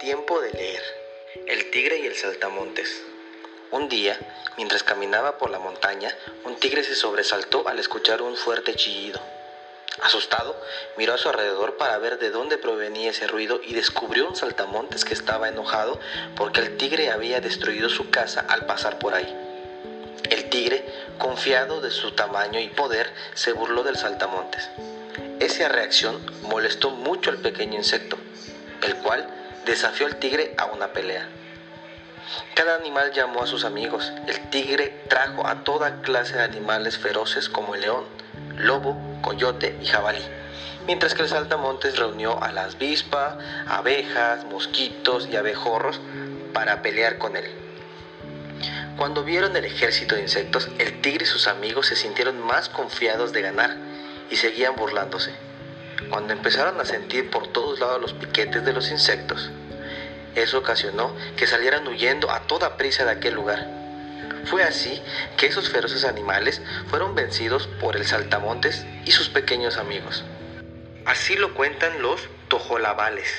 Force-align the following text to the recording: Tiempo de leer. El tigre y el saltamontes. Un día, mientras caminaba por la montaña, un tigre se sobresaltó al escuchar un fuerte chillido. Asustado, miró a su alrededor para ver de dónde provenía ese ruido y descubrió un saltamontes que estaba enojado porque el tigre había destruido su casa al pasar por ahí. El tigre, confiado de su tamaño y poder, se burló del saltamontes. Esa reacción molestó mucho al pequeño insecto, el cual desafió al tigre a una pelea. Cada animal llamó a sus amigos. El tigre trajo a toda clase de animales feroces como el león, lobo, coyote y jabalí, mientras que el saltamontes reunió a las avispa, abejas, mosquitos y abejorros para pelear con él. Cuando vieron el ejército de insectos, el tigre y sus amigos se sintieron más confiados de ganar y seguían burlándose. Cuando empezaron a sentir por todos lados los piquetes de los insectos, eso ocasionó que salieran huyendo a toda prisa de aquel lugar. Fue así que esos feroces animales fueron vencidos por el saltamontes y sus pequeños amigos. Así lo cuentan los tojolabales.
Tiempo 0.00 0.40
de 0.40 0.50
leer. 0.50 0.82
El 1.46 1.70
tigre 1.70 1.98
y 1.98 2.06
el 2.06 2.16
saltamontes. 2.16 3.02
Un 3.70 3.88
día, 3.88 4.18
mientras 4.56 4.82
caminaba 4.82 5.38
por 5.38 5.50
la 5.50 5.60
montaña, 5.60 6.12
un 6.44 6.56
tigre 6.56 6.82
se 6.82 6.96
sobresaltó 6.96 7.68
al 7.68 7.78
escuchar 7.78 8.20
un 8.20 8.36
fuerte 8.36 8.74
chillido. 8.74 9.20
Asustado, 10.02 10.60
miró 10.96 11.14
a 11.14 11.18
su 11.18 11.28
alrededor 11.28 11.76
para 11.76 11.96
ver 11.98 12.18
de 12.18 12.30
dónde 12.30 12.58
provenía 12.58 13.10
ese 13.10 13.28
ruido 13.28 13.60
y 13.62 13.72
descubrió 13.74 14.28
un 14.28 14.34
saltamontes 14.34 15.04
que 15.04 15.14
estaba 15.14 15.48
enojado 15.48 16.00
porque 16.34 16.60
el 16.60 16.76
tigre 16.76 17.10
había 17.10 17.40
destruido 17.40 17.88
su 17.88 18.10
casa 18.10 18.44
al 18.48 18.66
pasar 18.66 18.98
por 18.98 19.14
ahí. 19.14 19.32
El 20.28 20.50
tigre, 20.50 20.84
confiado 21.18 21.80
de 21.80 21.92
su 21.92 22.12
tamaño 22.12 22.58
y 22.58 22.68
poder, 22.68 23.12
se 23.34 23.52
burló 23.52 23.84
del 23.84 23.96
saltamontes. 23.96 24.68
Esa 25.38 25.68
reacción 25.68 26.20
molestó 26.42 26.90
mucho 26.90 27.30
al 27.30 27.38
pequeño 27.38 27.76
insecto, 27.76 28.18
el 28.82 28.96
cual 28.96 29.28
desafió 29.64 30.06
al 30.06 30.16
tigre 30.16 30.54
a 30.58 30.66
una 30.66 30.92
pelea. 30.92 31.28
Cada 32.54 32.76
animal 32.76 33.12
llamó 33.12 33.42
a 33.42 33.46
sus 33.46 33.64
amigos. 33.64 34.12
El 34.26 34.50
tigre 34.50 35.04
trajo 35.08 35.46
a 35.46 35.64
toda 35.64 36.02
clase 36.02 36.36
de 36.36 36.42
animales 36.42 36.98
feroces 36.98 37.48
como 37.48 37.74
el 37.74 37.82
león, 37.82 38.04
lobo, 38.56 38.96
coyote 39.22 39.76
y 39.80 39.86
jabalí, 39.86 40.22
mientras 40.86 41.14
que 41.14 41.22
el 41.22 41.28
saltamontes 41.28 41.98
reunió 41.98 42.42
a 42.42 42.52
las 42.52 42.74
avispa, 42.76 43.38
abejas, 43.66 44.44
mosquitos 44.44 45.28
y 45.28 45.36
abejorros 45.36 46.00
para 46.52 46.82
pelear 46.82 47.18
con 47.18 47.36
él. 47.36 47.44
Cuando 48.96 49.24
vieron 49.24 49.56
el 49.56 49.64
ejército 49.64 50.14
de 50.14 50.22
insectos, 50.22 50.68
el 50.78 51.00
tigre 51.00 51.24
y 51.24 51.26
sus 51.26 51.48
amigos 51.48 51.88
se 51.88 51.96
sintieron 51.96 52.40
más 52.40 52.68
confiados 52.68 53.32
de 53.32 53.42
ganar 53.42 53.76
y 54.30 54.36
seguían 54.36 54.76
burlándose. 54.76 55.32
Cuando 56.10 56.32
empezaron 56.32 56.80
a 56.80 56.84
sentir 56.84 57.30
por 57.30 57.48
todos 57.48 57.80
lados 57.80 58.00
los 58.00 58.12
piquetes 58.12 58.64
de 58.64 58.72
los 58.72 58.90
insectos, 58.90 59.50
eso 60.34 60.58
ocasionó 60.58 61.14
que 61.36 61.46
salieran 61.46 61.86
huyendo 61.86 62.30
a 62.30 62.40
toda 62.40 62.76
prisa 62.76 63.04
de 63.04 63.12
aquel 63.12 63.34
lugar. 63.34 63.66
Fue 64.46 64.62
así 64.62 65.00
que 65.36 65.46
esos 65.46 65.70
feroces 65.70 66.04
animales 66.04 66.60
fueron 66.88 67.14
vencidos 67.14 67.68
por 67.80 67.96
el 67.96 68.04
saltamontes 68.04 68.84
y 69.04 69.12
sus 69.12 69.28
pequeños 69.28 69.76
amigos. 69.76 70.24
Así 71.06 71.36
lo 71.36 71.54
cuentan 71.54 72.02
los 72.02 72.28
tojolabales. 72.48 73.32